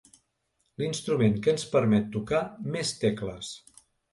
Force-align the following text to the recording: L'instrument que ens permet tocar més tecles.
L'instrument 0.83 1.35
que 1.47 1.53
ens 1.53 1.67
permet 1.77 2.09
tocar 2.17 2.41
més 2.77 2.95
tecles. 3.05 3.53